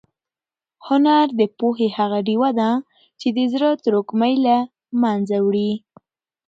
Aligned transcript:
هنر 0.87 1.25
د 1.39 1.41
پوهې 1.57 1.87
هغه 1.97 2.19
ډېوه 2.27 2.49
ده 2.59 2.71
چې 3.19 3.27
د 3.37 3.39
زړه 3.53 3.69
تروږمۍ 3.83 4.35
له 4.45 4.57
منځه 5.01 5.37
وړي. 5.45 5.71